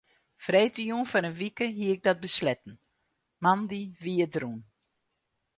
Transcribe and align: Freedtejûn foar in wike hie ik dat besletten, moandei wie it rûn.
Freedtejûn 0.43 1.03
foar 1.09 1.25
in 1.29 1.37
wike 1.41 1.67
hie 1.77 1.93
ik 1.95 2.01
dat 2.07 2.23
besletten, 2.25 2.73
moandei 3.43 3.83
wie 4.01 4.19
it 4.25 4.35
rûn. 4.41 4.59